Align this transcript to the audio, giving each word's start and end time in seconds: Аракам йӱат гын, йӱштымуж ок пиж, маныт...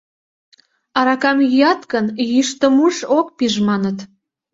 Аракам 0.99 1.37
йӱат 1.51 1.81
гын, 1.91 2.05
йӱштымуж 2.31 2.95
ок 3.17 3.27
пиж, 3.37 3.53
маныт... 3.67 3.97